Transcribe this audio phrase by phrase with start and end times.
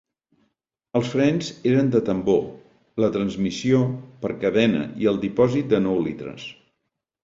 [0.99, 2.41] Els frens eren de tambor,
[3.05, 3.85] la transmissió
[4.27, 6.53] per cadena i el dipòsit de nou litres.